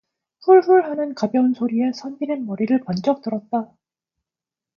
[0.45, 3.71] 훌훌 하는 가벼운 소리에 선비는 머리를 번쩍 들었다.